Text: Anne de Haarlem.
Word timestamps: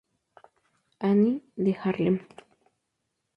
Anne 1.09 1.29
de 1.63 1.73
Haarlem. 1.81 2.17